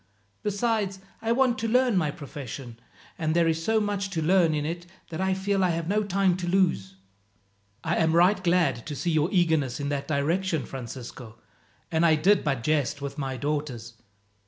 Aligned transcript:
Besides, 0.41 0.97
I 1.21 1.31
want 1.31 1.59
to 1.59 1.67
learn 1.67 1.95
my 1.95 2.09
profession, 2.09 2.79
and 3.19 3.35
there 3.35 3.47
is 3.47 3.63
so 3.63 3.79
much 3.79 4.09
to 4.09 4.21
learn 4.23 4.55
in 4.55 4.65
it 4.65 4.87
that 5.11 5.21
I 5.21 5.35
feel 5.35 5.63
I 5.63 5.69
have 5.69 5.87
no 5.87 6.01
time 6.01 6.35
to 6.37 6.47
lose." 6.47 6.95
"I 7.83 7.97
am 7.97 8.13
right 8.15 8.43
glad 8.43 8.83
to 8.87 8.95
see 8.95 9.11
your 9.11 9.29
eagerness 9.31 9.79
in 9.79 9.89
that 9.89 10.07
direction, 10.07 10.65
Francisco, 10.65 11.37
and 11.91 12.03
I 12.03 12.15
did 12.15 12.43
but 12.43 12.63
jest 12.63 12.99
with 12.99 13.19
my 13.19 13.37
daughters. 13.37 13.93